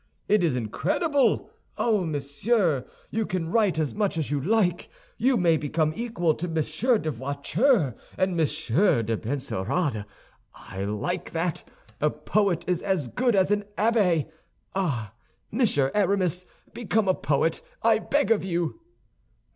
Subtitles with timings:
[0.27, 1.51] It is incredible!
[1.77, 4.89] Oh, monsieur, you can write as much as you like;
[5.19, 10.05] you may become equal to Monsieur de Voiture and Monsieur de Benserade.
[10.55, 11.63] I like that.
[12.01, 14.27] A poet is as good as an abbé.
[14.73, 15.13] Ah!
[15.51, 18.81] Monsieur Aramis, become a poet, I beg of you."